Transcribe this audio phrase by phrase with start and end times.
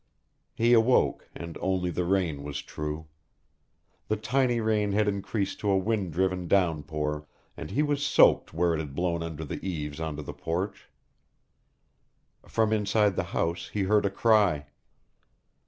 [0.55, 3.05] He awoke and only the rain was true.
[4.07, 8.73] The tiny rain had increased to a wind driven downpour and he was soaked where
[8.73, 10.87] it had blown under the eaves onto the porch.
[12.47, 14.65] From inside the house he heard a cry.